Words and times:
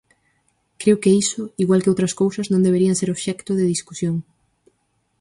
Creo 0.81 0.97
que 1.01 1.15
iso, 1.23 1.41
igual 1.63 1.81
que 1.83 1.91
outras 1.93 2.13
cousas, 2.21 2.49
non 2.51 2.65
deberían 2.65 2.99
ser 2.99 3.09
obxecto 3.11 3.51
de 3.55 3.69
discusión. 3.73 4.15